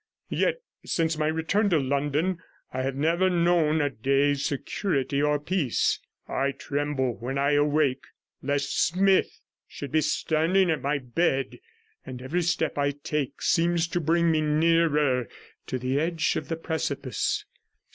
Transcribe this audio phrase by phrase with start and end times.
[0.31, 2.39] Yet, since my return to London,
[2.73, 8.01] I have never known a day's security or peace; I tremble when I awake
[8.41, 11.59] lest Smith should be standing at my bed,
[12.03, 15.29] and every step I take seems to bring me nearer
[15.67, 17.45] to the edge of the precipice.